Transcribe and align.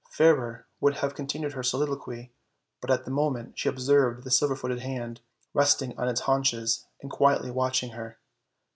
Fairer 0.09 0.65
would 0.79 0.95
have 0.95 1.13
continued 1.13 1.53
her 1.53 1.61
soliloquy, 1.61 2.33
but 2.81 2.89
at 2.89 3.05
the 3.05 3.11
moment 3.11 3.59
she 3.59 3.69
observed 3.69 4.23
the 4.23 4.31
silver 4.31 4.55
footed 4.55 4.81
hind 4.81 5.21
resting 5.53 5.95
on 5.95 6.07
its 6.07 6.21
haunches 6.21 6.87
and 7.03 7.11
quietly 7.11 7.51
watching 7.51 7.91
her. 7.91 8.17